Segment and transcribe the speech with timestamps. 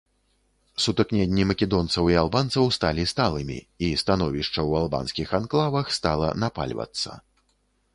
[0.85, 3.59] Сутыкненні македонцаў і албанцаў сталі сталымі,
[3.89, 7.09] і становішча ў албанскіх анклавах стала напальвацца.